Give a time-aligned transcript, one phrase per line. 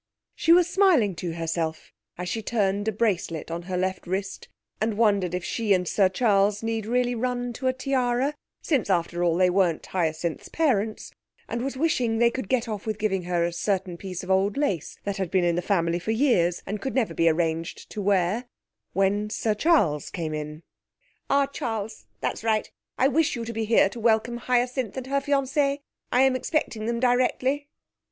[0.33, 4.47] She was smiling to herself as she turned a bracelet on her left wrist,
[4.81, 8.33] and wondered if she and Sir Charles need really run to a tiara,
[8.63, 11.11] since after all they weren't Hyacinth's parents,
[11.47, 14.57] and was wishing they could get off with giving her a certain piece of old
[14.57, 18.01] lace that had been in the family for years, and could never be arranged to
[18.01, 18.45] wear,
[18.93, 20.63] when Sir Charles came in.
[21.29, 22.71] 'Ah, Charles, that's right.
[22.97, 25.81] I wish you to be here to welcome Hyacinth and her fiancé.
[26.11, 27.67] I'm expecting them directly.'